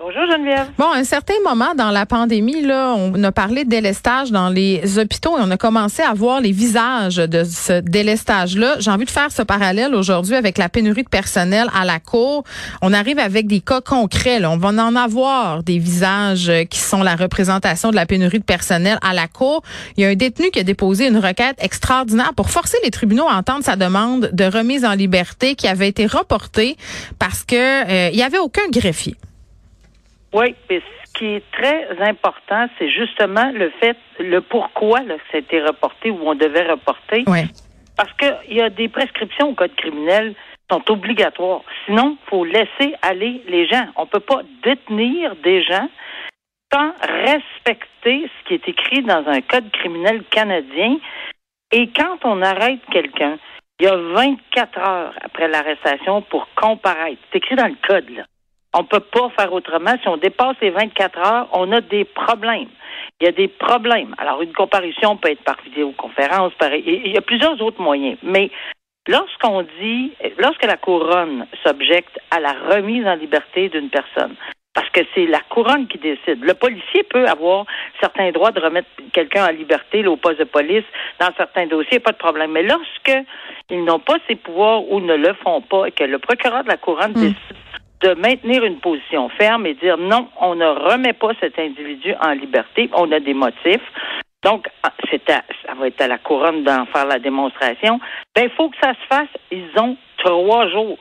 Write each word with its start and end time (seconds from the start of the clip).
Bonjour 0.00 0.22
Geneviève. 0.30 0.68
Bon, 0.78 0.92
à 0.92 0.98
un 0.98 1.02
certain 1.02 1.34
moment 1.42 1.74
dans 1.76 1.90
la 1.90 2.06
pandémie, 2.06 2.62
là, 2.62 2.94
on 2.96 3.20
a 3.24 3.32
parlé 3.32 3.64
de 3.64 3.68
délestage 3.68 4.30
dans 4.30 4.48
les 4.48 4.96
hôpitaux 4.96 5.36
et 5.36 5.40
on 5.42 5.50
a 5.50 5.56
commencé 5.56 6.02
à 6.02 6.14
voir 6.14 6.40
les 6.40 6.52
visages 6.52 7.16
de 7.16 7.42
ce 7.42 7.80
délestage-là. 7.80 8.76
J'ai 8.78 8.92
envie 8.92 9.06
de 9.06 9.10
faire 9.10 9.32
ce 9.32 9.42
parallèle 9.42 9.96
aujourd'hui 9.96 10.36
avec 10.36 10.56
la 10.56 10.68
pénurie 10.68 11.02
de 11.02 11.08
personnel 11.08 11.66
à 11.74 11.84
la 11.84 11.98
cour. 11.98 12.44
On 12.80 12.92
arrive 12.92 13.18
avec 13.18 13.48
des 13.48 13.58
cas 13.58 13.80
concrets. 13.80 14.44
On 14.44 14.56
va 14.56 14.68
en 14.68 14.94
avoir 14.94 15.64
des 15.64 15.80
visages 15.80 16.52
qui 16.70 16.78
sont 16.78 17.02
la 17.02 17.16
représentation 17.16 17.90
de 17.90 17.96
la 17.96 18.06
pénurie 18.06 18.38
de 18.38 18.44
personnel 18.44 19.00
à 19.02 19.14
la 19.14 19.26
cour. 19.26 19.64
Il 19.96 20.04
y 20.04 20.06
a 20.06 20.10
un 20.10 20.14
détenu 20.14 20.52
qui 20.52 20.60
a 20.60 20.64
déposé 20.64 21.08
une 21.08 21.18
requête 21.18 21.56
extraordinaire 21.58 22.34
pour 22.36 22.50
forcer 22.50 22.78
les 22.84 22.92
tribunaux 22.92 23.26
à 23.28 23.34
entendre 23.34 23.64
sa 23.64 23.74
demande 23.74 24.30
de 24.32 24.44
remise 24.44 24.84
en 24.84 24.92
liberté 24.92 25.56
qui 25.56 25.66
avait 25.66 25.88
été 25.88 26.06
reportée 26.06 26.76
parce 27.18 27.42
que 27.42 27.56
euh, 27.56 28.10
il 28.12 28.16
y 28.16 28.22
avait 28.22 28.38
aucun 28.38 28.68
greffier. 28.70 29.16
Oui, 30.32 30.54
mais 30.68 30.82
ce 31.04 31.12
qui 31.14 31.26
est 31.26 31.50
très 31.52 32.00
important, 32.00 32.68
c'est 32.78 32.90
justement 32.90 33.50
le 33.52 33.70
fait, 33.80 33.96
le 34.18 34.40
pourquoi 34.40 35.00
là, 35.00 35.16
ça 35.30 35.38
a 35.38 35.40
été 35.40 35.60
reporté 35.62 36.10
ou 36.10 36.18
on 36.24 36.34
devait 36.34 36.70
reporter. 36.70 37.24
Ouais. 37.26 37.46
Parce 37.96 38.12
qu'il 38.14 38.56
y 38.56 38.60
a 38.60 38.70
des 38.70 38.88
prescriptions 38.88 39.50
au 39.50 39.54
code 39.54 39.74
criminel 39.76 40.34
qui 40.34 40.76
sont 40.76 40.90
obligatoires. 40.90 41.62
Sinon, 41.86 42.16
faut 42.26 42.44
laisser 42.44 42.94
aller 43.02 43.42
les 43.48 43.66
gens. 43.66 43.86
On 43.96 44.06
peut 44.06 44.20
pas 44.20 44.42
détenir 44.62 45.34
des 45.36 45.62
gens 45.62 45.88
sans 46.72 46.92
respecter 47.00 48.28
ce 48.28 48.48
qui 48.48 48.54
est 48.54 48.68
écrit 48.68 49.02
dans 49.02 49.26
un 49.26 49.40
code 49.40 49.70
criminel 49.72 50.22
canadien. 50.30 50.98
Et 51.72 51.88
quand 51.88 52.18
on 52.24 52.42
arrête 52.42 52.80
quelqu'un, 52.92 53.38
il 53.80 53.86
y 53.86 53.88
a 53.88 53.96
24 53.96 54.78
heures 54.78 55.14
après 55.22 55.48
l'arrestation 55.48 56.22
pour 56.22 56.48
comparaître. 56.54 57.20
C'est 57.32 57.38
écrit 57.38 57.56
dans 57.56 57.66
le 57.66 57.76
code, 57.86 58.10
là. 58.10 58.24
On 58.74 58.84
peut 58.84 59.00
pas 59.00 59.30
faire 59.30 59.52
autrement. 59.52 59.94
Si 60.02 60.08
on 60.08 60.16
dépasse 60.16 60.56
les 60.60 60.70
24 60.70 61.18
heures, 61.18 61.48
on 61.52 61.72
a 61.72 61.80
des 61.80 62.04
problèmes. 62.04 62.68
Il 63.20 63.24
y 63.24 63.28
a 63.28 63.32
des 63.32 63.48
problèmes. 63.48 64.14
Alors, 64.18 64.42
une 64.42 64.52
comparution 64.52 65.16
peut 65.16 65.30
être 65.30 65.42
par 65.42 65.56
vidéoconférence, 65.64 66.52
par... 66.54 66.74
il 66.74 67.08
y 67.08 67.16
a 67.16 67.22
plusieurs 67.22 67.60
autres 67.62 67.80
moyens. 67.80 68.18
Mais 68.22 68.50
lorsqu'on 69.08 69.62
dit, 69.80 70.12
lorsque 70.38 70.64
la 70.64 70.76
couronne 70.76 71.46
s'objecte 71.64 72.18
à 72.30 72.40
la 72.40 72.52
remise 72.52 73.06
en 73.06 73.14
liberté 73.14 73.68
d'une 73.70 73.88
personne, 73.88 74.36
parce 74.74 74.90
que 74.90 75.00
c'est 75.12 75.26
la 75.26 75.40
couronne 75.40 75.88
qui 75.88 75.98
décide. 75.98 76.44
Le 76.44 76.54
policier 76.54 77.02
peut 77.02 77.26
avoir 77.26 77.66
certains 78.00 78.30
droits 78.30 78.52
de 78.52 78.60
remettre 78.60 78.88
quelqu'un 79.12 79.46
en 79.48 79.50
liberté 79.50 80.02
là, 80.02 80.10
au 80.10 80.16
poste 80.16 80.38
de 80.38 80.44
police 80.44 80.84
dans 81.18 81.30
certains 81.36 81.66
dossiers, 81.66 81.98
pas 81.98 82.12
de 82.12 82.16
problème. 82.16 82.52
Mais 82.52 82.62
lorsque 82.62 83.12
ils 83.70 83.82
n'ont 83.82 83.98
pas 83.98 84.18
ces 84.28 84.36
pouvoirs 84.36 84.88
ou 84.88 85.00
ne 85.00 85.16
le 85.16 85.32
font 85.42 85.62
pas 85.62 85.86
et 85.86 85.90
que 85.90 86.04
le 86.04 86.20
procureur 86.20 86.62
de 86.62 86.68
la 86.68 86.76
couronne 86.76 87.12
décide 87.14 87.34
de 88.00 88.14
maintenir 88.14 88.64
une 88.64 88.78
position 88.78 89.28
ferme 89.30 89.66
et 89.66 89.74
dire 89.74 89.98
non, 89.98 90.28
on 90.40 90.54
ne 90.54 90.66
remet 90.66 91.12
pas 91.12 91.30
cet 91.40 91.58
individu 91.58 92.14
en 92.20 92.32
liberté, 92.32 92.88
on 92.92 93.10
a 93.12 93.20
des 93.20 93.34
motifs. 93.34 93.82
Donc, 94.44 94.68
c'est 95.10 95.28
à- 95.30 95.42
ça 95.66 95.74
va 95.74 95.88
être 95.88 96.00
à 96.00 96.06
la 96.06 96.18
couronne 96.18 96.62
d'en 96.62 96.86
faire 96.86 97.06
la 97.06 97.18
démonstration. 97.18 97.98
Ben, 98.36 98.44
il 98.44 98.50
faut 98.50 98.68
que 98.68 98.76
ça 98.80 98.92
se 98.94 99.06
fasse. 99.08 99.28
Ils 99.50 99.68
ont 99.80 99.96
trois 100.18 100.68
jours. 100.68 100.98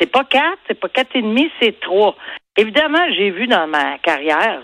C'est 0.00 0.10
pas 0.10 0.24
quatre, 0.24 0.58
c'est 0.66 0.78
pas 0.78 0.88
quatre 0.88 1.14
et 1.14 1.22
demi, 1.22 1.50
c'est 1.60 1.78
trois. 1.80 2.16
Évidemment, 2.56 3.06
j'ai 3.16 3.30
vu 3.30 3.46
dans 3.46 3.66
ma 3.68 3.98
carrière, 3.98 4.60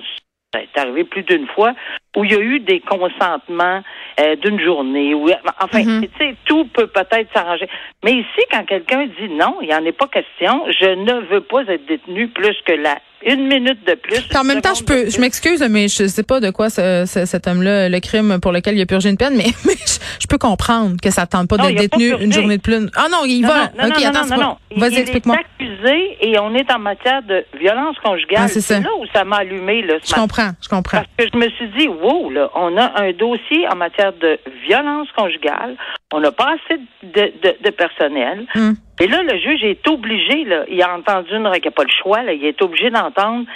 ça 0.57 0.63
est 0.63 0.81
arrivé 0.81 1.05
plus 1.05 1.23
d'une 1.23 1.47
fois, 1.47 1.75
où 2.17 2.25
il 2.25 2.33
y 2.33 2.35
a 2.35 2.41
eu 2.41 2.61
des 2.61 2.81
consentements 2.81 3.83
euh, 4.21 4.37
d'une 4.37 4.61
journée. 4.61 5.15
Où, 5.15 5.29
enfin, 5.61 5.83
tu 5.83 6.09
sais, 6.19 6.35
tout 6.45 6.67
peut 6.67 6.87
peut-être 6.87 7.33
s'arranger. 7.33 7.69
Mais 8.05 8.13
ici, 8.13 8.41
quand 8.51 8.65
quelqu'un 8.65 9.07
dit 9.07 9.29
non, 9.29 9.59
il 9.61 9.69
n'y 9.69 9.75
en 9.75 9.85
est 9.85 9.93
pas 9.93 10.09
question, 10.09 10.65
je 10.69 10.95
ne 10.95 11.27
veux 11.27 11.43
pas 11.43 11.63
être 11.63 11.87
détenu 11.87 12.29
plus 12.29 12.57
que 12.65 12.73
la 12.73 12.99
une 13.25 13.47
minute 13.47 13.79
de 13.87 13.95
plus. 13.95 14.25
En 14.37 14.45
même 14.45 14.61
temps, 14.61 14.75
je 14.75 14.85
peux, 14.85 15.09
je 15.11 15.21
m'excuse, 15.21 15.65
mais 15.71 15.89
je 15.89 16.07
sais 16.07 16.23
pas 16.23 16.41
de 16.41 16.51
quoi 16.51 16.71
ce- 16.71 17.05
ce- 17.07 17.25
cet 17.25 17.47
homme-là, 17.49 17.89
le 17.89 18.01
crime 18.01 18.39
pour 18.41 18.53
lequel 18.53 18.77
il 18.77 18.83
a 18.83 18.87
purgé 18.87 19.09
une 19.11 19.17
peine, 19.17 19.37
mais, 19.37 19.47
mais 19.67 19.73
je, 19.75 19.99
je 20.21 20.27
peux 20.29 20.39
comprendre 20.39 20.97
que 21.03 21.11
ça 21.11 21.27
tente 21.27 21.49
pas 21.49 21.57
d'être 21.57 21.71
il 21.71 21.89
pas 21.89 21.97
détenu 21.97 22.25
une 22.25 22.33
journée 22.33 22.57
de 22.59 22.63
plus. 22.63 22.89
Ah 22.95 23.07
non, 23.11 23.19
il 23.25 23.41
Non, 23.43 23.49
va. 23.49 23.55
non, 23.79 23.89
non, 23.89 23.95
ok, 23.97 24.03
non, 24.15 24.21
attends. 24.35 24.59
Il- 24.71 24.81
Vas-y, 24.81 24.93
il 24.93 24.99
explique-moi. 25.01 25.37
est 25.37 25.65
accusé 25.65 26.17
et 26.21 26.39
on 26.39 26.55
est 26.55 26.71
en 26.71 26.79
matière 26.79 27.23
de 27.23 27.45
violence 27.59 27.97
conjugale. 28.05 28.43
Ah, 28.45 28.49
c'est 28.49 28.61
ça. 28.61 28.81
là 28.81 28.89
où 29.01 29.07
ça 29.13 29.25
m'a 29.25 29.37
allumé 29.39 29.83
là, 29.83 29.95
ce 30.03 30.07
Je 30.07 30.11
matin. 30.13 30.21
comprends, 30.23 30.51
je 30.63 30.69
comprends. 30.69 30.99
Parce 31.17 31.31
que 31.31 31.35
je 31.35 31.39
me 31.45 31.49
suis 31.51 31.69
dit, 31.79 31.89
wow, 31.89 32.31
là, 32.31 32.51
on 32.55 32.77
a 32.77 33.01
un 33.03 33.13
dossier 33.13 33.67
en 33.73 33.77
matière 33.77 34.13
de 34.13 34.39
violence 34.69 35.09
conjugale. 35.17 35.77
On 36.13 36.21
n'a 36.21 36.31
pas 36.33 36.55
assez 36.55 36.81
de, 37.03 37.33
de, 37.43 37.57
de 37.65 37.71
personnel. 37.71 38.47
Hmm. 38.55 38.73
Et 39.01 39.07
là, 39.07 39.23
le 39.23 39.39
juge 39.39 39.63
est 39.63 39.87
obligé, 39.89 40.45
là, 40.45 40.65
il 40.69 40.81
a 40.83 40.97
entendu 40.97 41.31
une 41.35 41.47
requête, 41.47 41.75
pas 41.75 41.85
le 41.85 41.91
choix, 41.91 42.23
là, 42.23 42.33
il 42.33 42.45
est 42.45 42.63
obligé 42.63 42.91
d'entendre 42.91 43.47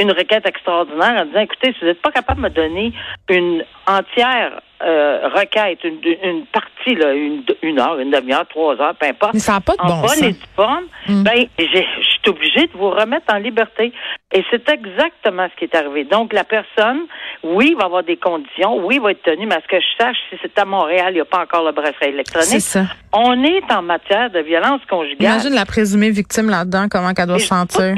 une 0.00 0.12
requête 0.12 0.46
extraordinaire 0.46 1.22
en 1.22 1.24
disant, 1.26 1.40
écoutez, 1.40 1.72
si 1.72 1.80
vous 1.80 1.86
n'êtes 1.86 2.02
pas 2.02 2.10
capable 2.10 2.40
de 2.40 2.44
me 2.48 2.50
donner 2.54 2.92
une 3.28 3.64
entière 3.86 4.60
euh, 4.82 5.28
requête, 5.34 5.84
une, 5.84 5.98
une 6.22 6.46
partie, 6.46 6.94
là, 6.94 7.12
une, 7.12 7.42
une 7.62 7.78
heure, 7.78 7.98
une 7.98 8.10
demi-heure, 8.10 8.46
trois 8.48 8.80
heures, 8.80 8.94
peu 8.94 9.06
importe, 9.06 9.34
Mais 9.34 9.40
ça 9.40 9.52
n'a 9.52 9.60
pas 9.60 9.74
de 9.76 9.82
en 9.82 9.86
bon 9.88 10.00
bonne 10.00 10.08
sens. 10.08 10.22
et 10.22 10.32
due 10.32 10.38
forme, 10.56 10.84
Mm. 11.08 11.22
ben, 11.22 11.46
je 11.58 11.64
suis 11.64 12.20
obligée 12.28 12.66
de 12.66 12.72
vous 12.74 12.90
remettre 12.90 13.34
en 13.34 13.38
liberté. 13.38 13.92
Et 14.32 14.44
c'est 14.50 14.66
exactement 14.70 15.48
ce 15.52 15.58
qui 15.58 15.64
est 15.64 15.74
arrivé. 15.74 16.04
Donc, 16.04 16.32
la 16.32 16.44
personne, 16.44 17.00
oui, 17.42 17.74
va 17.78 17.86
avoir 17.86 18.02
des 18.04 18.16
conditions, 18.16 18.76
oui, 18.86 18.98
va 18.98 19.10
être 19.10 19.22
tenue, 19.22 19.46
mais 19.46 19.56
à 19.56 19.60
ce 19.62 19.66
que 19.68 19.80
je 19.80 20.02
sache, 20.02 20.16
si 20.30 20.36
c'est 20.40 20.58
à 20.58 20.64
Montréal, 20.64 21.08
il 21.10 21.14
n'y 21.14 21.20
a 21.20 21.24
pas 21.26 21.40
encore 21.42 21.64
le 21.64 21.72
bracelet 21.72 21.94
C'est 22.00 22.08
électronique. 22.10 22.60
ça. 22.60 22.84
On 23.12 23.42
est 23.44 23.70
en 23.72 23.82
matière 23.82 24.30
de 24.30 24.38
violence 24.40 24.80
conjugale. 24.88 25.32
Imagine 25.32 25.54
la 25.54 25.66
présumée 25.66 26.10
victime 26.10 26.48
là-dedans, 26.48 26.86
comment 26.90 27.12
qu'elle 27.12 27.26
doit 27.26 27.38
se 27.38 27.46
sentir. 27.46 27.94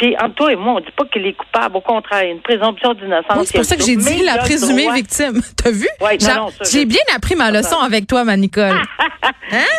Puis, 0.00 0.16
entre 0.18 0.34
toi 0.34 0.50
et 0.50 0.56
moi, 0.56 0.72
on 0.76 0.80
dit 0.80 0.86
pas 0.96 1.04
qu'il 1.12 1.26
est 1.26 1.34
coupable. 1.34 1.76
Au 1.76 1.80
contraire, 1.82 2.22
il 2.22 2.26
y 2.26 2.30
a 2.30 2.32
une 2.32 2.40
présomption 2.40 2.94
d'innocence. 2.94 3.36
Oui, 3.36 3.44
c'est 3.44 3.58
pour 3.58 3.64
ça 3.66 3.76
que 3.76 3.82
j'ai 3.84 3.96
dit 3.96 4.22
la 4.24 4.38
présumée 4.38 4.84
droit- 4.84 4.94
victime. 4.94 5.42
T'as 5.62 5.70
vu? 5.70 5.86
Ouais, 6.00 6.16
J'ai- 6.72 6.86
bien 6.86 7.02
appris 7.14 7.34
ma 7.36 7.50
leçon 7.50 7.76
avec 7.78 8.06
toi, 8.06 8.24
ma 8.24 8.34
Nicole. 8.38 8.80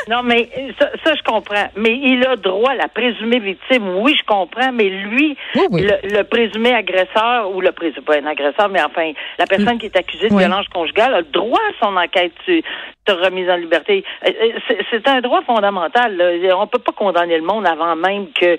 Non, 0.07 0.21
mais 0.23 0.49
euh, 0.57 0.71
ça, 0.79 0.89
ça, 1.03 1.15
je 1.15 1.23
comprends. 1.23 1.67
Mais 1.75 1.91
il 1.95 2.25
a 2.27 2.35
droit, 2.35 2.73
la 2.75 2.87
présumée 2.87 3.39
victime, 3.39 3.97
oui, 3.97 4.15
je 4.17 4.23
comprends, 4.25 4.71
mais 4.71 4.89
lui, 4.89 5.35
Oui, 5.55 5.61
oui. 5.71 5.81
Le, 5.83 6.17
le 6.17 6.23
présumé 6.23 6.73
agresseur, 6.73 7.49
ou 7.53 7.61
le 7.61 7.71
présumé, 7.71 8.01
pas 8.05 8.17
un 8.17 8.25
agresseur, 8.25 8.69
mais 8.69 8.81
enfin, 8.83 9.11
la 9.39 9.45
personne 9.45 9.77
qui 9.77 9.85
est 9.87 9.95
accusée 9.97 10.29
de 10.29 10.33
Oui. 10.33 10.43
violence 10.43 10.67
conjugale 10.69 11.13
a 11.13 11.19
le 11.19 11.25
droit 11.27 11.59
à 11.59 11.85
son 11.85 11.95
enquête 11.97 12.33
sur 12.45 13.19
remise 13.19 13.49
en 13.49 13.55
liberté. 13.55 14.03
Euh, 14.27 14.31
euh, 14.69 14.75
C'est 14.91 15.07
un 15.07 15.21
droit 15.21 15.41
fondamental. 15.43 16.15
là. 16.17 16.57
On 16.57 16.67
peut 16.67 16.79
pas 16.79 16.91
condamner 16.91 17.37
le 17.37 17.43
monde 17.43 17.65
avant 17.67 17.95
même 17.95 18.27
que 18.33 18.57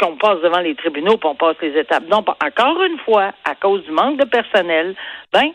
qu'on 0.00 0.16
passe 0.16 0.40
devant 0.42 0.60
les 0.60 0.74
tribunaux 0.74 1.16
puis 1.16 1.28
on 1.28 1.34
passe 1.34 1.56
les 1.60 1.78
étapes. 1.78 2.04
Non, 2.08 2.18
encore 2.18 2.82
une 2.84 2.98
fois, 2.98 3.32
à 3.44 3.54
cause 3.54 3.84
du 3.84 3.90
manque 3.90 4.18
de 4.18 4.24
personnel, 4.24 4.94
ben, 5.32 5.50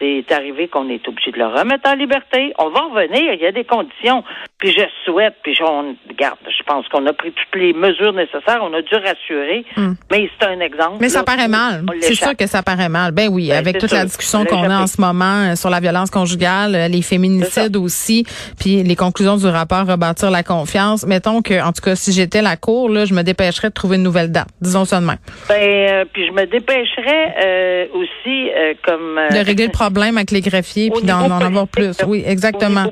c'est 0.00 0.30
arrivé 0.32 0.68
qu'on 0.68 0.88
est 0.88 1.06
obligé 1.08 1.32
de 1.32 1.38
le 1.38 1.46
remettre 1.46 1.90
en 1.90 1.94
liberté. 1.94 2.52
On 2.58 2.70
va 2.70 2.82
revenir, 2.82 3.32
il 3.32 3.40
y 3.40 3.46
a 3.46 3.50
des 3.52 3.64
conditions. 3.64 4.22
Puis 4.58 4.70
je 4.72 4.82
souhaite, 5.04 5.34
puis 5.42 5.58
on 5.62 5.96
regarde, 6.08 6.38
je 6.46 6.62
pense 6.64 6.86
qu'on 6.88 7.04
a 7.06 7.12
pris 7.12 7.32
toutes 7.32 7.60
les 7.60 7.72
mesures 7.72 8.12
nécessaires, 8.12 8.60
on 8.62 8.72
a 8.74 8.82
dû 8.82 8.94
rassurer, 8.94 9.64
Hmm. 9.76 9.94
mais 10.10 10.30
c'est 10.38 10.46
un 10.46 10.60
exemple. 10.60 10.98
Mais 11.00 11.08
ça 11.08 11.24
paraît 11.24 11.48
mal. 11.48 11.84
C'est 12.00 12.14
sûr 12.14 12.36
que 12.36 12.46
ça 12.46 12.62
paraît 12.62 12.88
mal. 12.88 13.10
Ben 13.12 13.28
oui, 13.30 13.48
Ben, 13.48 13.56
avec 13.58 13.78
toute 13.78 13.88
sûr. 13.88 13.98
la 13.98 14.04
discussion 14.04 14.40
On 14.40 14.44
qu'on 14.44 14.70
a 14.70 14.82
en 14.82 14.86
ce 14.86 15.00
moment 15.00 15.50
euh, 15.50 15.56
sur 15.56 15.68
la 15.70 15.80
violence 15.80 16.10
conjugale, 16.10 16.74
euh, 16.74 16.88
les 16.88 17.02
féminicides 17.02 17.76
aussi, 17.76 18.24
puis 18.58 18.82
les 18.84 18.96
conclusions 18.96 19.36
du 19.36 19.46
rapport 19.46 19.86
rebâtir 19.86 20.30
la 20.30 20.42
confiance. 20.44 21.04
Mettons 21.06 21.42
que, 21.42 21.60
en 21.60 21.72
tout 21.72 21.82
cas, 21.82 21.96
si 21.96 22.12
j'étais 22.12 22.42
la 22.42 22.56
cour, 22.56 22.88
là, 22.88 23.04
je 23.04 23.14
me 23.14 23.22
dépêcherais 23.22 23.68
de 23.68 23.74
trouver 23.74 23.96
une 23.96 24.02
nouvelle 24.04 24.30
date. 24.30 24.48
Disons 24.60 24.84
ça 24.84 25.00
de 25.00 25.06
même. 25.06 25.18
Ben, 25.48 25.54
euh, 25.60 26.04
puis 26.12 26.26
je 26.26 26.32
me 26.32 26.46
dépêcherais 26.46 27.34
euh, 27.44 27.86
aussi 27.94 28.50
euh, 28.50 28.74
comme 28.84 29.18
euh, 29.18 29.28
De 29.30 29.44
régler 29.44 29.66
le 29.66 29.72
problème 29.72 29.87
avec 29.96 30.30
les 30.30 30.40
greffiers, 30.40 30.90
puis 30.90 31.04
d'en 31.04 31.28
d'en 31.28 31.40
avoir 31.40 31.68
plus. 31.68 31.96
Oui, 32.06 32.22
exactement. 32.26 32.86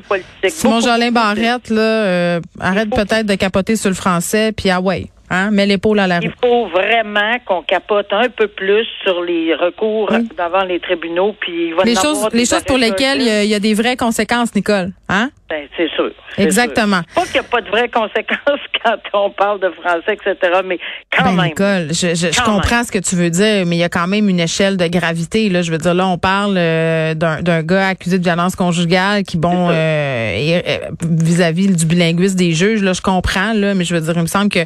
Simon 0.48 0.80
Jolin 0.80 1.10
Barrette, 1.10 1.70
là, 1.70 1.80
euh, 1.80 2.40
arrête 2.60 2.90
peut-être 2.90 3.26
de 3.26 3.34
capoter 3.34 3.76
sur 3.76 3.90
le 3.90 3.94
français, 3.94 4.52
puis 4.52 4.70
ah 4.70 4.80
ouais, 4.80 5.06
hein, 5.30 5.50
mets 5.50 5.66
l'épaule 5.66 5.98
à 5.98 6.06
la 6.06 6.18
Il 6.22 6.32
faut 6.42 6.66
vraiment 6.66 7.36
qu'on 7.44 7.62
capote 7.62 8.12
un 8.12 8.28
peu 8.28 8.48
plus 8.48 8.86
sur 9.02 9.22
les 9.22 9.54
recours 9.54 10.10
devant 10.10 10.64
les 10.64 10.80
tribunaux, 10.80 11.34
puis 11.38 11.68
il 11.68 11.74
va 11.74 11.84
Les 11.84 11.98
en 11.98 12.02
choses, 12.02 12.28
les 12.32 12.44
choses 12.44 12.64
pour 12.64 12.78
lesquelles 12.78 13.20
il 13.20 13.44
y, 13.44 13.48
y 13.48 13.54
a 13.54 13.60
des 13.60 13.74
vraies 13.74 13.96
conséquences, 13.96 14.54
Nicole. 14.54 14.92
Hein? 15.08 15.30
Ben, 15.48 15.68
c'est 15.76 15.88
sûr. 15.94 16.10
Exactement. 16.38 17.02
sûr. 17.02 17.14
Pas 17.14 17.22
qu'il 17.22 17.32
n'y 17.34 17.38
a 17.38 17.42
pas 17.44 17.60
de 17.60 17.68
vraies 17.68 17.88
conséquences 17.88 18.60
quand 18.84 18.96
on 19.14 19.30
parle 19.30 19.60
de 19.60 19.70
français, 19.70 20.14
etc., 20.14 20.34
mais 20.64 20.78
quand 21.16 21.24
Ben, 21.24 21.32
même. 21.34 21.44
Nicole, 21.46 21.88
je, 21.90 22.14
je, 22.16 22.42
comprends 22.44 22.82
ce 22.82 22.90
que 22.90 22.98
tu 22.98 23.14
veux 23.14 23.30
dire, 23.30 23.64
mais 23.64 23.76
il 23.76 23.78
y 23.78 23.84
a 23.84 23.88
quand 23.88 24.08
même 24.08 24.28
une 24.28 24.40
échelle 24.40 24.76
de 24.76 24.86
gravité. 24.88 25.48
Là, 25.48 25.62
je 25.62 25.70
veux 25.70 25.78
dire, 25.78 25.94
là, 25.94 26.08
on 26.08 26.18
parle 26.18 26.56
euh, 26.58 27.14
d'un 27.14 27.62
gars 27.62 27.88
accusé 27.88 28.18
de 28.18 28.24
violence 28.24 28.56
conjugale 28.56 29.22
qui, 29.22 29.36
bon, 29.38 29.68
ça. 29.68 29.72
euh, 29.74 30.32
est- 30.36 30.82
euh, 30.82 30.90
vis-à-vis 31.08 31.68
du 31.76 31.86
bilinguisme 31.86 32.36
des 32.36 32.52
juges, 32.52 32.82
là, 32.82 32.92
je 32.92 33.00
comprends, 33.00 33.52
là, 33.52 33.74
mais 33.74 33.84
je 33.84 33.94
veux 33.94 34.00
dire, 34.00 34.14
il 34.16 34.22
me 34.22 34.26
semble 34.26 34.48
que 34.48 34.60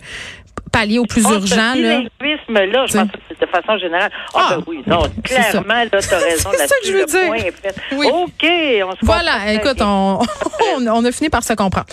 pallier 0.72 0.98
au 0.98 1.04
plus 1.06 1.24
Ah, 1.26 1.32
urgent, 1.34 1.74
ce 1.74 1.80
là. 1.82 2.00
bilinguisme-là, 2.20 2.86
je 2.86 2.92
pense 2.98 3.10
que 3.10 3.18
c'est 3.28 3.40
de 3.40 3.46
façon 3.50 3.78
générale. 3.78 4.10
Ah, 4.34 4.38
Ah, 4.50 4.56
ben 4.56 4.64
oui, 4.66 4.82
non, 4.86 5.02
ça. 5.02 5.10
clairement, 5.24 5.74
là, 5.74 5.86
t'as 5.90 6.18
raison 6.18 6.50
C'est 6.56 6.66
ça 6.66 6.74
que 6.82 6.86
je 6.88 6.92
veux 6.92 7.06
dire. 7.06 7.32
Oui. 7.92 8.06
OK, 8.06 8.46
on 8.86 8.92
se 8.92 8.96
Voilà, 9.02 9.52
écoute, 9.52 9.80
on, 9.80 10.20
on, 10.76 10.86
on 10.86 11.04
a 11.04 11.12
fini 11.12 11.28
par 11.30 11.42
se 11.44 11.52
comprendre. 11.54 11.86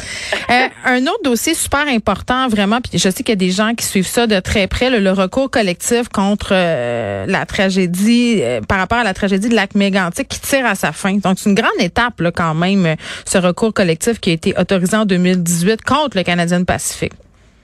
Euh, 0.50 0.68
un 0.86 1.02
autre 1.08 1.24
dossier 1.24 1.54
super 1.54 1.88
important, 1.88 2.48
vraiment, 2.48 2.80
puis 2.82 2.98
je 3.00 3.10
sais 3.10 3.24
qu'il 3.24 3.30
y 3.30 3.32
a 3.32 3.36
des 3.36 3.52
gens 3.52 3.74
qui 3.74 3.86
suivent 3.86 4.08
ça 4.08 4.28
de 4.28 4.40
très 4.40 4.68
près, 4.68 4.90
le, 4.90 5.00
le 5.00 5.12
recours 5.12 5.50
collectif 5.50 6.10
contre 6.10 6.50
euh, 6.52 7.26
la 7.28 7.46
tragédie, 7.46 8.40
euh, 8.42 8.62
par 8.62 8.78
rapport 8.78 8.98
à 9.00 9.04
la 9.04 9.14
tragédie 9.14 9.50
de 9.50 9.56
lac 9.56 9.76
mégantic 9.76 10.28
qui 10.28 10.40
tire 10.40 10.66
à 10.66 10.76
sa 10.76 10.92
fin. 10.92 11.14
Donc, 11.18 11.38
c'est 11.40 11.50
une 11.50 11.56
grande 11.56 11.72
étape, 11.80 12.20
là, 12.22 12.32
quand 12.32 12.54
même, 12.54 12.96
ce 13.26 13.38
recours 13.38 13.74
collectif 13.74 14.20
qui 14.20 14.30
a 14.30 14.34
été 14.34 14.54
autorisé 14.58 14.96
en 14.98 15.06
2018 15.06 15.82
contre 15.84 16.18
le 16.18 16.24
Canadien 16.24 16.64
Pacifique. 16.64 17.14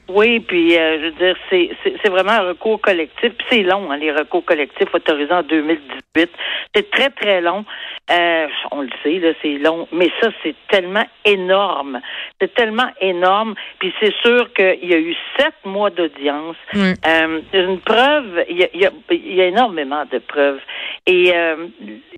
Oui, 0.09 0.41
puis 0.41 0.77
euh, 0.77 0.99
je 0.99 1.05
veux 1.05 1.11
dire, 1.11 1.35
c'est 1.49 1.69
c'est 1.81 1.93
c'est 2.03 2.09
vraiment 2.09 2.31
un 2.31 2.49
recours 2.49 2.81
collectif. 2.81 3.33
Puis 3.37 3.47
c'est 3.49 3.63
long, 3.63 3.89
hein, 3.89 3.97
les 3.97 4.11
recours 4.11 4.43
collectifs 4.43 4.93
autorisés 4.93 5.31
en 5.31 5.43
2018. 5.43 6.29
C'est 6.75 6.91
très, 6.91 7.09
très 7.09 7.39
long. 7.41 7.63
Euh, 8.11 8.47
on 8.71 8.81
le 8.81 8.89
sait, 9.01 9.19
là, 9.19 9.31
c'est 9.41 9.57
long. 9.59 9.87
Mais 9.93 10.11
ça, 10.21 10.29
c'est 10.43 10.55
tellement 10.69 11.05
énorme. 11.23 12.01
C'est 12.41 12.53
tellement 12.53 12.89
énorme. 12.99 13.55
Puis 13.79 13.93
c'est 14.01 14.13
sûr 14.21 14.51
qu'il 14.53 14.89
y 14.89 14.93
a 14.93 14.99
eu 14.99 15.15
sept 15.37 15.55
mois 15.63 15.89
d'audience. 15.89 16.57
Euh, 16.75 17.41
une 17.53 17.79
preuve, 17.79 18.43
il 18.49 18.57
y 18.57 18.63
a, 18.65 18.67
y, 18.73 18.85
a, 18.85 18.91
y 19.09 19.41
a 19.41 19.45
énormément 19.45 20.03
de 20.11 20.17
preuves. 20.19 20.59
Et 21.07 21.31
euh, 21.33 21.67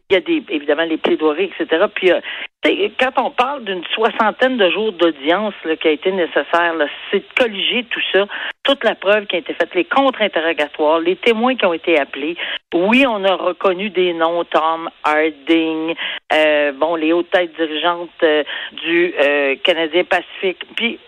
il 0.09 0.13
y 0.13 0.15
a 0.15 0.21
des 0.21 0.43
évidemment 0.49 0.83
les 0.83 0.97
plaidoiries, 0.97 1.51
etc. 1.57 1.85
Puis 1.93 2.11
euh, 2.11 2.19
quand 3.00 3.12
on 3.17 3.31
parle 3.31 3.63
d'une 3.63 3.83
soixantaine 3.94 4.57
de 4.57 4.69
jours 4.71 4.91
d'audience 4.94 5.53
qui 5.81 5.88
a 5.88 5.91
été 5.91 6.12
nécessaire, 6.12 6.73
c'est 7.12 7.19
de 7.19 7.33
colliger 7.38 7.83
tout 7.85 8.01
ça, 8.13 8.25
toute 8.63 8.83
la 8.83 8.95
preuve 8.95 9.25
qui 9.27 9.35
a 9.35 9.39
été 9.39 9.53
faite, 9.53 9.73
les 9.75 9.85
contre-interrogatoires, 9.85 11.00
les 11.00 11.15
témoins 11.15 11.56
qui 11.56 11.65
ont 11.65 11.73
été 11.73 12.00
appelés. 12.00 12.35
Oui, 12.73 13.06
on 13.07 13.23
a 13.23 13.35
reconnu 13.35 13.89
des 13.89 14.13
noms, 14.13 14.44
Tom 14.45 14.89
Harding, 15.03 15.94
euh, 16.33 16.71
bon, 16.73 16.95
les 16.95 17.13
hautes 17.13 17.29
têtes 17.29 17.56
dirigeantes 17.56 18.09
euh, 18.23 18.44
du 18.83 19.13
euh, 19.23 19.56
Canadien 19.63 20.03
Pacifique. 20.03 20.63
Puis 20.75 21.00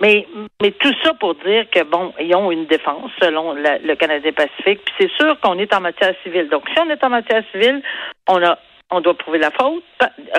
mais, 0.00 0.26
mais 0.60 0.72
tout 0.72 0.92
ça 1.04 1.14
pour 1.14 1.36
dire 1.36 1.70
que, 1.70 1.84
bon, 1.84 2.12
ils 2.18 2.34
ont 2.34 2.50
une 2.50 2.66
défense 2.66 3.10
selon 3.20 3.52
la- 3.54 3.78
le 3.78 3.94
Canadien 3.94 4.32
Pacifique. 4.32 4.80
Puis 4.84 4.94
c'est 4.98 5.10
sûr 5.12 5.38
qu'on 5.40 5.58
est 5.58 5.72
en 5.72 5.80
matière 5.80 6.14
civile. 6.24 6.48
Donc, 6.48 6.68
si 6.70 6.80
on 6.80 6.90
est 6.90 7.04
en 7.04 7.10
matière 7.10 7.44
civile, 7.52 7.82
on 8.28 8.42
a 8.42 8.58
on 8.92 9.00
doit 9.00 9.14
prouver 9.14 9.38
la 9.38 9.50
faute. 9.50 9.82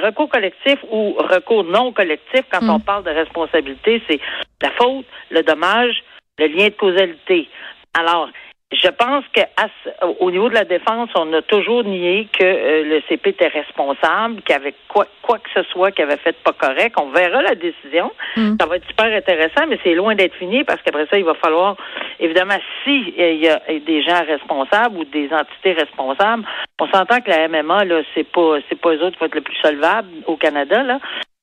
Recours 0.02 0.30
collectif 0.30 0.78
ou 0.92 1.14
recours 1.18 1.64
non 1.64 1.92
collectif, 1.92 2.42
quand 2.52 2.62
Mm. 2.62 2.70
on 2.70 2.80
parle 2.80 3.04
de 3.04 3.10
responsabilité, 3.12 4.02
c'est 4.10 4.20
la 4.62 4.72
faute, 4.72 5.06
le 5.30 5.42
dommage, 5.42 6.04
le 6.38 6.48
lien 6.48 6.66
de 6.68 6.74
causalité. 6.74 7.50
Alors, 7.94 8.30
je 8.74 8.88
pense 8.90 9.24
que 9.36 9.42
à 9.42 9.68
ce- 9.84 10.06
au 10.20 10.32
niveau 10.32 10.50
de 10.50 10.56
la 10.56 10.66
défense, 10.66 11.10
on 11.16 11.32
a 11.34 11.42
toujours 11.42 11.84
nié 11.84 12.28
que 12.38 12.44
euh, 12.44 12.84
le 12.84 13.02
CP 13.08 13.30
était 13.32 13.48
responsable, 13.48 14.42
qu'il 14.42 14.54
y 14.54 14.58
avait 14.58 14.74
quoi, 14.88 15.06
quoi 15.22 15.38
que 15.40 15.50
ce 15.54 15.64
soit 15.72 15.92
qui 15.92 16.02
avait 16.02 16.18
fait 16.18 16.36
pas 16.44 16.54
correct. 16.54 16.96
On 17.00 17.10
verra 17.12 17.42
la 17.42 17.56
décision. 17.56 18.12
Mm. 18.36 18.56
Ça 18.60 18.66
va 18.68 18.76
être 18.78 18.88
super 18.88 19.06
intéressant, 19.06 19.66
mais 19.68 19.80
c'est 19.84 19.94
loin 19.94 20.16
d'être 20.16 20.36
fini 20.36 20.64
parce 20.64 20.82
qu'après 20.82 21.06
ça, 21.08 21.18
il 21.18 21.26
va 21.26 21.36
falloir, 21.36 21.76
évidemment, 22.20 22.58
si 22.84 23.14
euh, 23.20 23.32
il 23.32 23.40
y 23.44 23.50
a 23.50 23.60
des 23.80 24.02
gens 24.04 24.24
responsables 24.26 24.98
ou 24.98 25.06
des 25.06 25.30
entités 25.34 25.74
responsables, 25.74 26.44
on 26.82 26.88
s'entend 26.88 27.20
que 27.22 27.30
la 27.30 27.48
MMA, 27.48 27.86
là, 27.86 28.02
c'est 28.14 28.30
pas 28.30 28.58
c'est 28.70 28.80
pas 28.80 28.90
eux 28.94 29.04
autres 29.04 29.14
qui 29.14 29.20
vont 29.20 29.26
être 29.28 29.36
le 29.36 29.42
plus 29.42 29.56
solvable 29.62 30.10
au 30.26 30.36
Canada, 30.38 30.84
là. 30.84 31.00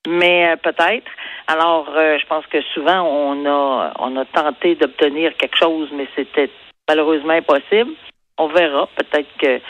Mais 0.08 0.48
euh, 0.50 0.56
peut-être. 0.56 1.10
Alors, 1.46 1.86
euh, 1.94 2.16
je 2.18 2.26
pense 2.26 2.46
que 2.46 2.62
souvent 2.74 3.02
on 3.02 3.44
a 3.46 3.92
on 3.98 4.16
a 4.16 4.24
tenté 4.24 4.74
d'obtenir 4.74 5.36
quelque 5.36 5.58
chose, 5.58 5.88
mais 5.92 6.06
c'était 6.16 6.48
malheureusement 6.90 7.34
impossible. 7.42 7.92
On 8.38 8.48
verra. 8.48 8.88
Peut-être 8.96 9.28
que. 9.40 9.60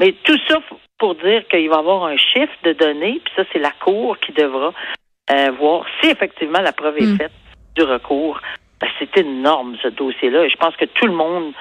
Mais 0.00 0.12
tout 0.24 0.38
ça 0.48 0.56
pour 0.98 1.14
dire 1.14 1.42
qu'il 1.50 1.68
va 1.70 1.76
y 1.76 1.78
avoir 1.78 2.04
un 2.04 2.16
chiffre 2.16 2.52
de 2.64 2.72
données, 2.72 3.20
puis 3.24 3.32
ça, 3.36 3.42
c'est 3.52 3.58
la 3.58 3.72
Cour 3.84 4.18
qui 4.20 4.32
devra 4.32 4.72
euh, 5.30 5.50
voir 5.58 5.84
si 6.00 6.10
effectivement 6.10 6.60
la 6.60 6.72
preuve 6.72 6.96
est 6.98 7.06
Mm. 7.06 7.16
faite 7.18 7.32
du 7.76 7.82
recours. 7.82 8.38
Ben, 8.80 8.88
c'est 8.98 9.16
énorme, 9.18 9.76
ce 9.82 9.88
dossier-là. 9.88 10.48
Je 10.48 10.56
pense 10.56 10.76
que 10.76 10.84
tout 10.84 11.06
le 11.06 11.14
monde 11.14 11.52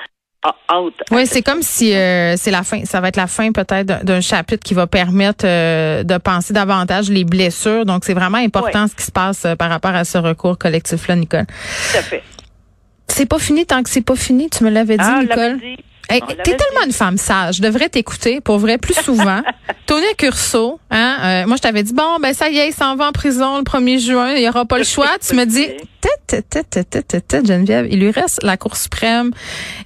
a 0.44 0.50
hâte. 0.70 1.02
à 1.10 1.16
Oui, 1.16 1.26
ce- 1.26 1.34
c'est 1.36 1.42
comme 1.42 1.62
si 1.62 1.96
euh, 1.96 2.36
c'est 2.38 2.52
la 2.52 2.64
fin. 2.64 2.84
Ça 2.86 3.00
va 3.02 3.08
être 3.08 3.16
la 3.18 3.28
fin 3.28 3.52
peut-être 3.52 4.04
d'un- 4.06 4.22
chapitre 4.22 4.64
qui 4.64 4.74
va 4.76 4.86
permettre 4.86 5.46
euh, 5.48 6.04
de 6.04 6.18
penser 6.18 6.54
davantage 6.54 7.10
les 7.10 7.24
blessures. 7.24 7.86
Donc, 7.86 8.04
c'est 8.06 8.14
vraiment 8.14 8.38
important 8.38 8.88
ce 8.88 8.96
qui 8.96 9.04
se 9.04 9.12
passe 9.12 9.46
euh, 9.46 9.56
par 9.56 9.70
rapport 9.70 9.96
à 9.96 10.04
ce 10.04 10.18
recours 10.20 10.58
collectif-là, 10.58 11.16
Nicole. 11.16 11.46
Tout 11.48 11.98
à 11.98 12.02
fait. 12.02 12.24
C'est 13.16 13.26
pas 13.26 13.40
fini 13.40 13.66
tant 13.66 13.82
que 13.82 13.90
c'est 13.90 14.02
pas 14.02 14.18
fini. 14.18 14.50
Tu 14.50 14.66
me 14.66 14.70
l'avais 14.70 14.98
dit, 14.98 15.06
Ah, 15.08 15.22
Nicole. 15.22 15.58
Hey, 16.10 16.22
t'es 16.22 16.44
tellement 16.44 16.82
dit. 16.82 16.88
une 16.88 16.92
femme 16.92 17.18
sage. 17.18 17.56
Je 17.56 17.62
devrais 17.62 17.88
t'écouter, 17.88 18.42
pour 18.42 18.58
vrai, 18.58 18.78
plus 18.78 18.94
souvent. 18.94 19.42
Tony 19.86 20.06
Curso, 20.18 20.82
hein, 20.92 21.18
euh, 21.24 21.48
moi, 21.48 21.56
je 21.56 21.62
t'avais 21.62 21.82
dit, 21.82 21.94
bon, 21.94 22.18
ben, 22.22 22.34
ça 22.34 22.50
y 22.50 22.58
est, 22.58 22.68
il 22.68 22.74
s'en 22.74 22.98
va 22.98 23.08
en 23.08 23.12
prison 23.14 23.58
le 23.58 23.64
1er 23.64 24.00
juin, 24.06 24.34
il 24.34 24.42
n'y 24.42 24.50
aura 24.50 24.66
pas 24.66 24.78
le 24.78 24.84
choix. 24.84 25.08
Tu 25.26 25.34
me 25.34 25.46
dis, 25.46 25.66
tête, 26.02 26.12
tête, 26.28 26.50
tête, 26.50 26.90
tête, 26.90 27.08
tête, 27.08 27.28
tête, 27.28 27.48
Geneviève, 27.48 27.88
il 27.90 28.02
lui 28.02 28.12
reste 28.12 28.44
la 28.44 28.58
Cour 28.58 28.76
suprême. 28.76 29.32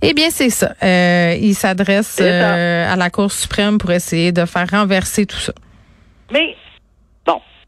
Eh 0.01 0.15
bien, 0.15 0.29
c'est 0.31 0.49
ça. 0.49 0.73
Euh, 0.81 1.37
il 1.39 1.53
s'adresse 1.53 2.17
euh, 2.19 2.91
à 2.91 2.95
la 2.95 3.11
Cour 3.11 3.31
suprême 3.31 3.77
pour 3.77 3.91
essayer 3.91 4.31
de 4.31 4.43
faire 4.45 4.67
renverser 4.71 5.27
tout 5.27 5.37
ça. 5.37 5.53
Mais, 6.31 6.55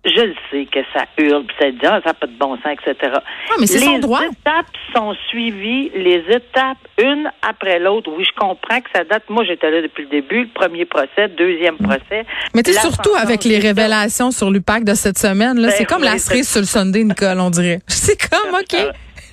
je 0.04 0.22
le 0.22 0.34
sais 0.50 0.66
que 0.66 0.80
ça 0.94 1.06
hurle, 1.18 1.46
puis 1.46 1.56
ça 1.60 1.70
dit, 1.72 1.78
ah, 1.84 2.00
ça 2.04 2.10
n'a 2.10 2.14
pas 2.16 2.26
de 2.26 2.38
bon 2.38 2.58
sens, 2.58 2.74
etc. 2.74 3.14
Ah, 3.14 3.54
mais 3.60 3.68
c'est 3.68 3.80
les 3.80 3.86
son 3.86 4.00
droit. 4.00 4.22
étapes 4.24 4.66
sont 4.96 5.14
suivies, 5.30 5.92
les 5.94 6.24
étapes, 6.30 6.78
une 6.98 7.30
après 7.48 7.78
l'autre. 7.78 8.10
Oui, 8.18 8.26
je 8.26 8.36
comprends 8.40 8.82
que 8.82 8.90
ça 8.96 9.04
date. 9.04 9.24
Moi, 9.30 9.44
j'étais 9.46 9.70
là 9.70 9.82
depuis 9.82 10.04
le 10.04 10.10
début, 10.10 10.44
le 10.44 10.50
premier 10.50 10.86
procès, 10.86 11.28
deuxième 11.38 11.78
procès. 11.78 12.26
Mais 12.56 12.64
tu 12.64 12.74
surtout 12.74 13.14
avec 13.16 13.44
les 13.44 13.60
révélations 13.60 14.32
sur 14.32 14.50
l'UPAC 14.50 14.84
de 14.86 14.96
cette 14.96 15.20
semaine, 15.20 15.60
là, 15.60 15.68
Ben 15.68 15.74
c'est 15.78 15.86
comme 15.86 16.02
oui, 16.02 16.08
la 16.08 16.18
cerise 16.18 16.50
sur 16.50 16.62
le 16.62 16.66
Sunday, 16.66 17.04
Nicole, 17.04 17.40
on 17.40 17.50
dirait. 17.52 17.80
C'est 17.88 18.18
comme, 18.30 18.56
OK. 18.56 18.76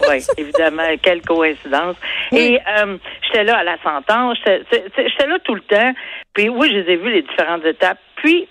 oui, 0.08 0.16
évidemment, 0.36 0.82
quelle 1.02 1.22
coïncidence. 1.22 1.96
Oui. 2.30 2.40
Et 2.40 2.60
euh, 2.82 2.98
j'étais 3.24 3.44
là 3.44 3.56
à 3.56 3.64
la 3.64 3.78
sentence, 3.82 4.36
j'étais 4.44 5.26
là 5.26 5.38
tout 5.42 5.54
le 5.54 5.62
temps. 5.62 5.92
Puis 6.34 6.50
oui, 6.50 6.68
je 6.70 6.76
les 6.80 6.92
ai 6.92 6.96
vus, 6.96 7.10
les 7.10 7.22
différentes 7.22 7.64
étapes. 7.64 7.98
Puis, 8.16 8.46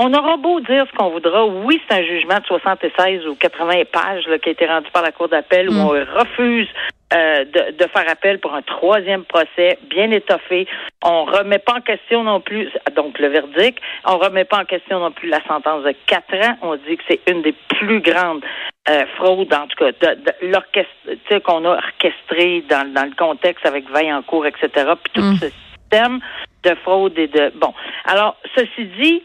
on 0.00 0.14
aura 0.14 0.36
beau 0.36 0.60
dire 0.60 0.86
ce 0.90 0.96
qu'on 0.96 1.10
voudra. 1.10 1.44
Oui, 1.46 1.80
c'est 1.88 1.96
un 1.98 2.04
jugement 2.04 2.38
de 2.38 2.46
76 2.46 3.26
ou 3.26 3.34
80 3.34 3.82
pages 3.92 4.26
là, 4.28 4.38
qui 4.38 4.48
a 4.48 4.52
été 4.52 4.64
rendu 4.66 4.88
par 4.92 5.02
la 5.02 5.12
Cour 5.12 5.28
d'appel 5.28 5.68
où 5.68 5.72
Mm. 5.72 5.80
on 5.80 5.88
refuse 5.88 6.68
euh, 7.12 7.44
de, 7.44 7.72
de 7.76 7.86
faire 7.90 8.08
appel 8.08 8.38
pour 8.38 8.54
un 8.54 8.60
troisième 8.62 9.24
procès 9.24 9.78
bien 9.90 10.10
étoffé. 10.10 10.66
On 11.02 11.24
remet 11.24 11.58
pas 11.58 11.74
en 11.76 11.80
question 11.80 12.22
non 12.22 12.40
plus, 12.40 12.68
donc 12.94 13.18
le 13.18 13.28
verdict, 13.28 13.78
on 14.06 14.18
remet 14.18 14.44
pas 14.44 14.58
en 14.58 14.64
question 14.64 15.00
non 15.00 15.10
plus 15.10 15.28
la 15.28 15.42
sentence 15.46 15.82
de 15.84 15.94
quatre 16.06 16.34
ans. 16.34 16.56
On 16.62 16.76
dit 16.76 16.96
que 16.96 17.02
c'est 17.08 17.20
une 17.30 17.42
des 17.42 17.54
plus 17.68 18.00
grandes 18.00 18.44
euh, 18.90 19.04
fraudes, 19.16 19.52
en 19.54 19.66
tout 19.66 19.76
cas, 19.84 19.92
de, 19.92 20.20
de 20.20 20.32
l'orchestre, 20.52 21.38
qu'on 21.44 21.64
a 21.64 21.76
orchestré 21.78 22.62
dans, 22.68 22.92
dans 22.92 23.04
le 23.04 23.14
contexte 23.16 23.64
avec 23.66 23.88
Vaillancourt, 23.90 24.46
etc. 24.46 24.68
Puis 25.02 25.12
tout 25.14 25.22
Mm. 25.22 25.36
ce 25.40 25.46
système 25.48 26.20
de 26.64 26.74
fraude 26.84 27.18
et 27.18 27.28
de 27.28 27.50
bon. 27.56 27.72
Alors, 28.04 28.36
ceci 28.54 28.84
dit, 29.00 29.22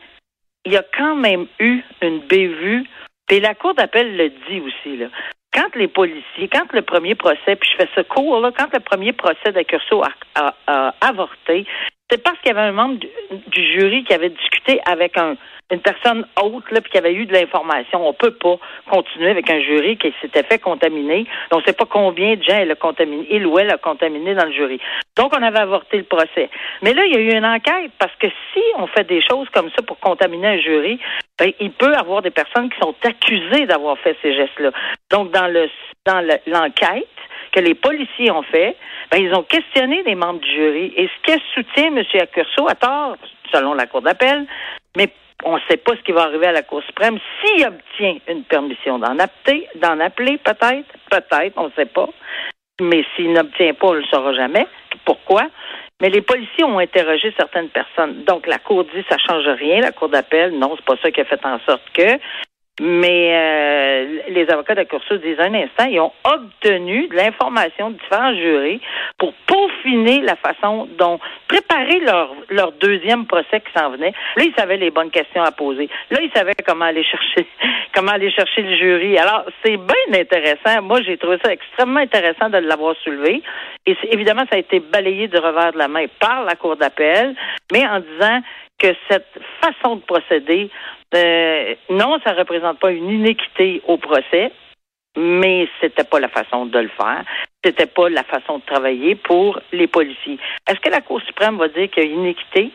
il 0.66 0.74
y 0.74 0.78
a 0.78 0.84
quand 0.98 1.16
même 1.16 1.48
eu 1.60 1.82
une 2.02 2.20
bévue 2.20 2.84
Puis 3.28 3.40
la 3.40 3.56
Cour 3.56 3.74
d'appel 3.74 4.16
le 4.18 4.30
dit 4.30 4.62
aussi, 4.62 4.98
là. 4.98 5.08
Quand 5.54 5.76
les 5.76 5.88
policiers, 5.88 6.50
quand 6.52 6.74
le 6.74 6.82
premier 6.82 7.14
procès, 7.14 7.56
puis 7.56 7.70
je 7.72 7.78
fais 7.78 7.90
ce 7.96 8.02
cours, 8.02 8.40
là, 8.40 8.52
quand 8.58 8.74
le 8.74 8.80
premier 8.80 9.14
procès 9.14 9.52
d'Accurso 9.52 10.04
a, 10.04 10.10
a, 10.34 10.56
a, 10.66 10.96
avorté, 11.02 11.68
c'est 12.10 12.24
parce 12.24 12.40
qu'il 12.40 12.48
y 12.48 12.58
avait 12.58 12.70
un 12.70 12.72
membre 12.72 13.00
du, 13.00 13.72
jury 13.74 14.04
qui 14.04 14.14
avait 14.14 14.30
discuté 14.30 14.82
avec 14.86 15.16
un, 15.18 15.36
une 15.74 15.82
personne 15.82 16.26
autre, 16.42 16.68
là, 16.72 16.82
puis 16.82 16.92
qui 16.92 16.98
avait 16.98 17.14
eu 17.14 17.26
de 17.26 17.34
l'information. 17.34 18.08
On 18.08 18.14
peut 18.14 18.34
pas 18.34 18.58
continuer 18.90 19.30
avec 19.30 19.50
un 19.50 19.60
jury 19.60 19.98
qui 19.98 20.14
s'était 20.22 20.44
fait 20.44 20.60
contaminer. 20.60 21.26
On 21.52 21.60
ne 21.60 21.64
sait 21.64 21.74
pas 21.74 21.86
combien 21.86 22.36
de 22.36 22.44
gens 22.44 22.58
elle 22.58 22.72
a 22.72 22.76
contaminé, 22.76 23.28
il 23.30 23.46
ou 23.46 23.60
elle 23.60 23.72
a 23.72 23.78
contaminé 23.78 24.36
dans 24.36 24.46
le 24.46 24.52
jury. 24.52 24.80
Donc, 25.18 25.34
on 25.38 25.42
avait 25.44 25.60
avorté 25.60 25.98
le 25.98 26.04
procès. 26.04 26.50
Mais 26.82 26.94
là, 26.94 27.06
il 27.06 27.14
y 27.14 27.18
a 27.18 27.20
eu 27.20 27.38
une 27.38 27.46
enquête 27.46 27.92
parce 28.00 28.16
que 28.20 28.28
si 28.54 28.62
on 28.78 28.88
fait 28.88 29.06
des 29.08 29.22
choses 29.22 29.48
comme 29.50 29.70
ça 29.76 29.84
pour 29.86 30.00
contaminer 30.00 30.48
un 30.48 30.58
jury, 30.58 31.00
ben, 31.40 31.52
il 31.60 31.72
peut 31.72 31.94
avoir 31.94 32.22
des 32.22 32.32
personnes 32.32 32.70
qui 32.70 32.80
sont 32.80 32.96
accusées 33.04 33.66
d'avoir 33.66 33.98
fait 34.00 34.16
ces 34.22 34.34
gestes-là. 34.34 34.72
Donc, 35.12 35.32
dans 35.32 35.48
le 35.48 35.70
dans 36.06 36.22
l'enquête 36.48 37.08
que 37.54 37.60
les 37.60 37.76
policiers 37.76 38.32
ont 38.32 38.44
fait, 38.44 38.76
ben, 39.12 39.20
ils 39.22 39.34
ont 39.34 39.44
questionné 39.44 40.04
les 40.06 40.16
membres 40.16 40.40
du 40.40 40.50
jury. 40.50 40.94
Et 40.98 41.08
ce 41.08 41.22
qu'elle 41.26 41.42
soutient 41.54 41.96
M. 41.96 42.04
Accurso, 42.20 42.68
à 42.68 42.76
tort, 42.76 43.18
selon 43.52 43.74
la 43.74 43.86
Cour 43.86 44.02
d'appel, 44.02 44.46
mais 44.98 45.10
on 45.46 45.56
ne 45.56 45.62
sait 45.70 45.78
pas 45.78 45.96
ce 45.96 46.02
qui 46.02 46.12
va 46.12 46.24
arriver 46.24 46.48
à 46.48 46.52
la 46.52 46.64
Cour 46.64 46.82
suprême. 46.84 47.18
S'il 47.42 47.66
obtient 47.66 48.18
une 48.28 48.44
permission 48.44 49.00
d'en 49.00 49.18
appeler, 49.20 49.68
d'en 49.76 50.00
appeler 50.00 50.38
peut-être, 50.38 50.94
peut-être, 51.10 51.54
on 51.58 51.68
ne 51.68 51.72
sait 51.76 51.86
pas. 51.86 52.10
Mais 52.82 53.06
s'il 53.16 53.34
n'obtient 53.34 53.74
pas, 53.74 53.88
on 53.88 53.94
ne 53.94 54.00
le 54.00 54.06
saura 54.06 54.34
jamais. 54.34 54.68
Pourquoi? 55.06 55.44
Mais 56.02 56.10
les 56.10 56.22
policiers 56.22 56.64
ont 56.64 56.80
interrogé 56.80 57.34
certaines 57.38 57.70
personnes. 57.70 58.24
Donc, 58.26 58.48
la 58.48 58.58
Cour 58.58 58.84
dit 58.84 59.06
ça 59.10 59.18
change 59.18 59.48
rien, 59.48 59.82
la 59.82 59.92
Cour 59.92 60.10
d'appel. 60.10 60.58
Non, 60.58 60.74
c'est 60.76 60.86
pas 60.86 60.98
ça 61.02 61.12
qui 61.12 61.22
a 61.22 61.26
fait 61.26 61.46
en 61.46 61.60
sorte 61.60 61.84
que. 61.94 62.20
Mais 62.82 63.30
euh, 63.36 64.20
les 64.30 64.50
avocats 64.50 64.74
de 64.74 64.84
Cour 64.84 65.00
disent 65.12 65.40
un 65.40 65.54
instant, 65.54 65.86
ils 65.86 66.00
ont 66.00 66.12
obtenu 66.24 67.08
de 67.08 67.16
l'information 67.16 67.92
de 67.92 68.00
différents 68.00 68.34
jurés 68.34 68.82
pour 69.20 69.32
peaufiner 69.46 70.22
la 70.22 70.36
façon 70.36 70.88
dont 70.98 71.20
préparer 71.48 72.00
leur, 72.00 72.32
leur 72.50 72.72
deuxième 72.72 73.28
procès 73.28 73.62
qui 73.62 73.72
s'en 73.78 73.92
venait. 73.92 74.14
Là, 74.38 74.44
ils 74.44 74.54
savaient 74.58 74.78
les 74.78 74.90
bonnes 74.90 75.12
questions 75.12 75.44
à 75.44 75.52
poser. 75.52 75.88
Là, 76.10 76.18
ils 76.24 76.32
savaient 76.36 76.56
comment 76.66 76.86
aller 76.86 77.04
chercher 77.04 77.48
comment 77.94 78.14
aller 78.14 78.32
chercher 78.32 78.64
le 78.64 78.76
jury. 78.76 79.20
Alors, 79.20 79.46
c'est 79.64 79.78
bien 79.78 80.20
intéressant. 80.20 80.82
Moi, 80.82 81.02
j'ai 81.04 81.18
trouvé 81.18 81.38
ça 81.44 81.54
extrêmement 81.54 82.00
intéressant 82.00 82.50
de 82.50 82.58
l'avoir 82.58 82.96
soulevé. 83.04 83.44
Et 83.86 83.96
évidemment, 84.12 84.46
ça 84.50 84.56
a 84.56 84.60
été 84.60 84.80
balayé 84.80 85.28
de 85.28 85.38
revers 85.38 85.74
de 85.74 85.78
la 85.78 85.88
main 85.88 86.06
par 86.20 86.44
la 86.44 86.56
Cour 86.56 86.76
d'appel, 86.76 87.36
mais 87.72 87.86
en 87.86 88.00
disant 88.00 88.42
que 88.84 88.96
cette 89.10 89.40
façon 89.62 89.96
de 89.96 90.02
procéder 90.02 90.70
euh, 91.16 91.76
non, 91.90 92.18
ça 92.24 92.34
ne 92.34 92.40
représente 92.40 92.80
pas 92.80 92.92
une 92.92 93.10
inéquité 93.10 93.82
au 93.88 93.98
procès, 93.98 94.52
mais 95.16 95.68
c'était 95.80 96.04
pas 96.04 96.20
la 96.20 96.30
façon 96.30 96.66
de 96.66 96.80
le 96.80 96.90
faire. 96.90 97.24
C'était 97.64 97.86
pas 97.86 98.10
la 98.10 98.24
façon 98.24 98.58
de 98.58 98.64
travailler 98.66 99.16
pour 99.16 99.60
les 99.72 99.88
policiers. 99.88 100.40
Est-ce 100.68 100.80
que 100.80 100.90
la 100.90 101.02
Cour 101.02 101.22
suprême 101.22 101.58
va 101.58 101.68
dire 101.68 101.90
qu'il 101.92 102.04
y 102.04 102.08
a 102.08 102.10
une 102.10 102.22
inéquité 102.22 102.72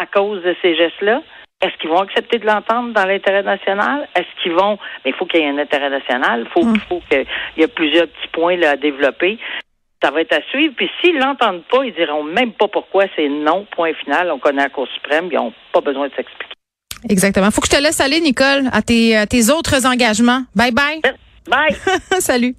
à 0.00 0.06
cause 0.06 0.42
de 0.42 0.54
ces 0.62 0.76
gestes-là? 0.76 1.22
Est-ce 1.60 1.76
qu'ils 1.78 1.90
vont 1.90 2.02
accepter 2.02 2.38
de 2.38 2.46
l'entendre 2.46 2.94
dans 2.94 3.04
l'intérêt 3.04 3.42
national? 3.42 4.08
Est-ce 4.14 4.42
qu'ils 4.42 4.52
vont. 4.52 4.78
Mais 5.04 5.10
il 5.10 5.14
faut 5.14 5.26
qu'il 5.26 5.40
y 5.40 5.42
ait 5.42 5.48
un 5.48 5.58
intérêt 5.58 5.90
national. 5.90 6.46
Il 6.46 6.50
faut, 6.50 6.64
mm. 6.64 6.78
faut 6.88 7.02
qu'il 7.10 7.26
y 7.56 7.62
ait 7.62 7.68
plusieurs 7.68 8.06
petits 8.06 8.28
points 8.28 8.56
là, 8.56 8.70
à 8.70 8.76
développer. 8.76 9.38
Ça 10.02 10.10
va 10.10 10.20
être 10.20 10.32
à 10.32 10.42
suivre. 10.50 10.74
Puis 10.76 10.88
s'ils 11.00 11.18
l'entendent 11.18 11.64
pas, 11.70 11.84
ils 11.84 11.94
diront 11.94 12.22
même 12.22 12.52
pas 12.52 12.68
pourquoi 12.68 13.04
c'est 13.16 13.28
non, 13.28 13.66
point 13.74 13.92
final. 13.94 14.30
On 14.30 14.38
connaît 14.38 14.62
la 14.62 14.68
Cour 14.68 14.86
suprême. 14.94 15.28
Ils 15.30 15.36
n'ont 15.36 15.52
pas 15.72 15.80
besoin 15.80 16.08
de 16.08 16.14
s'expliquer. 16.14 16.54
Exactement. 17.08 17.50
Faut 17.50 17.60
que 17.60 17.68
je 17.70 17.76
te 17.76 17.82
laisse 17.82 18.00
aller, 18.00 18.20
Nicole, 18.20 18.68
à 18.72 18.82
tes, 18.82 19.16
à 19.16 19.26
tes 19.26 19.50
autres 19.50 19.86
engagements. 19.86 20.42
Bye 20.54 20.72
bye. 20.72 21.00
Bye. 21.48 21.74
Salut. 22.20 22.54